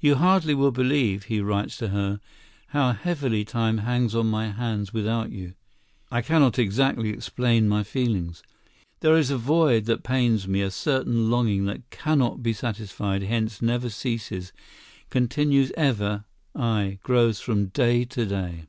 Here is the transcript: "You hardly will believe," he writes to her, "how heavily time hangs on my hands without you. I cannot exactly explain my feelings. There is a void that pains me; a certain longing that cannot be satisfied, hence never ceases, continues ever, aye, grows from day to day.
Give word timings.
"You 0.00 0.14
hardly 0.14 0.54
will 0.54 0.70
believe," 0.70 1.24
he 1.24 1.42
writes 1.42 1.76
to 1.76 1.88
her, 1.88 2.20
"how 2.68 2.92
heavily 2.92 3.44
time 3.44 3.76
hangs 3.76 4.14
on 4.14 4.26
my 4.26 4.50
hands 4.50 4.94
without 4.94 5.30
you. 5.30 5.52
I 6.10 6.22
cannot 6.22 6.58
exactly 6.58 7.10
explain 7.10 7.68
my 7.68 7.82
feelings. 7.82 8.42
There 9.00 9.14
is 9.18 9.28
a 9.30 9.36
void 9.36 9.84
that 9.84 10.02
pains 10.02 10.48
me; 10.48 10.62
a 10.62 10.70
certain 10.70 11.28
longing 11.30 11.66
that 11.66 11.90
cannot 11.90 12.42
be 12.42 12.54
satisfied, 12.54 13.24
hence 13.24 13.60
never 13.60 13.90
ceases, 13.90 14.54
continues 15.10 15.70
ever, 15.76 16.24
aye, 16.54 16.98
grows 17.02 17.38
from 17.40 17.66
day 17.66 18.06
to 18.06 18.24
day. 18.24 18.64